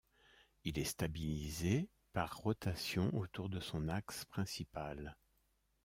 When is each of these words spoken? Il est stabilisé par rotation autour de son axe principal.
Il 0.63 0.79
est 0.79 0.83
stabilisé 0.85 1.87
par 2.11 2.35
rotation 2.39 3.15
autour 3.15 3.49
de 3.49 3.59
son 3.59 3.87
axe 3.87 4.25
principal. 4.25 5.15